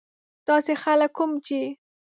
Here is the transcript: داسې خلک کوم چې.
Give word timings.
داسې 0.47 0.73
خلک 0.83 1.11
کوم 1.17 1.31
چې. 1.45 1.59